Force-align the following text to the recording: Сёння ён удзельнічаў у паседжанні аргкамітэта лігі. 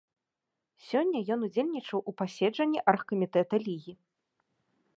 Сёння 0.85 1.19
ён 1.35 1.39
удзельнічаў 1.47 1.99
у 2.11 2.13
паседжанні 2.21 2.79
аргкамітэта 2.93 3.55
лігі. 3.69 3.93